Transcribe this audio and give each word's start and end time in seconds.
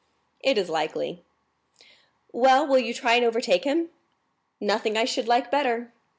"It 0.39 0.57
is 0.57 0.67
likely." 0.67 1.21
"Well, 2.31 2.65
will 2.65 2.79
you 2.79 2.91
try 2.91 3.13
and 3.17 3.23
overtake 3.23 3.65
him?" 3.65 3.89
"Nothing 4.59 4.97
I 4.97 5.05
should 5.05 5.27
like 5.27 5.51
better." 5.51 5.93